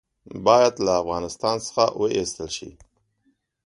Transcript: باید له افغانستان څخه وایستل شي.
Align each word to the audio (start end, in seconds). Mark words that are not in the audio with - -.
باید 0.45 0.73
له 0.85 0.91
افغانستان 1.01 1.55
څخه 1.65 1.85
وایستل 2.01 2.47
شي. 2.57 2.69